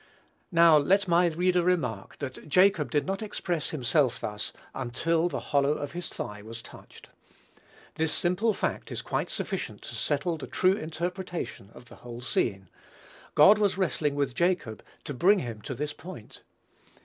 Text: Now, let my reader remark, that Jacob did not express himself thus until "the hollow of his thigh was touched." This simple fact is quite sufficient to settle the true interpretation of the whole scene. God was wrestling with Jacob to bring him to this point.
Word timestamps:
Now, 0.51 0.77
let 0.77 1.07
my 1.07 1.27
reader 1.27 1.61
remark, 1.61 2.17
that 2.17 2.49
Jacob 2.49 2.89
did 2.89 3.05
not 3.05 3.21
express 3.21 3.69
himself 3.69 4.19
thus 4.19 4.51
until 4.73 5.29
"the 5.29 5.39
hollow 5.53 5.73
of 5.73 5.91
his 5.91 6.09
thigh 6.09 6.41
was 6.41 6.63
touched." 6.63 7.09
This 7.93 8.11
simple 8.11 8.51
fact 8.51 8.91
is 8.91 9.03
quite 9.03 9.29
sufficient 9.29 9.83
to 9.83 9.93
settle 9.93 10.37
the 10.37 10.47
true 10.47 10.73
interpretation 10.75 11.69
of 11.75 11.85
the 11.87 11.97
whole 11.97 12.21
scene. 12.21 12.67
God 13.35 13.59
was 13.59 13.77
wrestling 13.77 14.15
with 14.15 14.33
Jacob 14.33 14.81
to 15.03 15.13
bring 15.13 15.37
him 15.37 15.61
to 15.61 15.75
this 15.75 15.93
point. 15.93 16.41